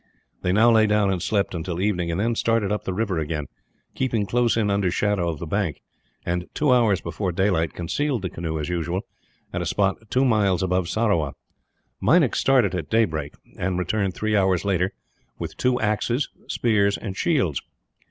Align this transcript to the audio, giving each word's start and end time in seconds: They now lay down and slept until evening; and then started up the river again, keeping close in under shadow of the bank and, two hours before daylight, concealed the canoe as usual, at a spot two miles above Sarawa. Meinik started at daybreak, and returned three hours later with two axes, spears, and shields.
They 0.41 0.51
now 0.51 0.71
lay 0.71 0.87
down 0.87 1.11
and 1.11 1.21
slept 1.21 1.53
until 1.53 1.79
evening; 1.79 2.09
and 2.09 2.19
then 2.19 2.33
started 2.33 2.71
up 2.71 2.85
the 2.85 2.91
river 2.95 3.19
again, 3.19 3.45
keeping 3.93 4.25
close 4.25 4.57
in 4.57 4.71
under 4.71 4.89
shadow 4.89 5.29
of 5.29 5.37
the 5.37 5.45
bank 5.45 5.79
and, 6.25 6.47
two 6.55 6.71
hours 6.71 7.01
before 7.01 7.31
daylight, 7.31 7.75
concealed 7.75 8.23
the 8.23 8.29
canoe 8.31 8.57
as 8.59 8.67
usual, 8.67 9.01
at 9.53 9.61
a 9.61 9.65
spot 9.67 9.97
two 10.09 10.25
miles 10.25 10.63
above 10.63 10.89
Sarawa. 10.89 11.33
Meinik 12.01 12.35
started 12.35 12.73
at 12.73 12.89
daybreak, 12.89 13.35
and 13.59 13.77
returned 13.77 14.15
three 14.15 14.35
hours 14.35 14.65
later 14.65 14.91
with 15.37 15.55
two 15.55 15.79
axes, 15.79 16.29
spears, 16.47 16.97
and 16.97 17.15
shields. 17.15 17.61